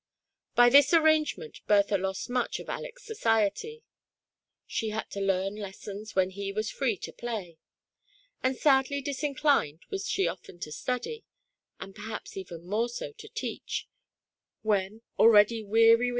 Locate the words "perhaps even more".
11.93-12.89